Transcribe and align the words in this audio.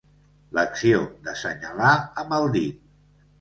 L'acció 0.59 1.01
d'assenyalar 1.27 1.93
amb 2.23 2.35
el 2.39 2.49
dit. 2.57 2.83